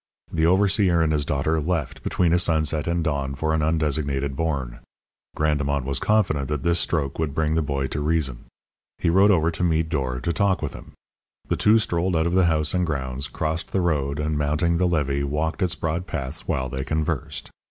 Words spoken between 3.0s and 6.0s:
dawn, for an undesignated bourne. Grandemont was